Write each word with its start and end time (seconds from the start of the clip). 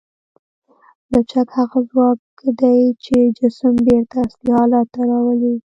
لچک 1.11 1.47
هغه 1.57 1.79
ځواک 1.89 2.19
دی 2.59 2.79
چې 3.03 3.15
جسم 3.37 3.73
بېرته 3.87 4.15
اصلي 4.25 4.51
حالت 4.57 4.87
ته 4.93 5.01
راولي. 5.09 5.53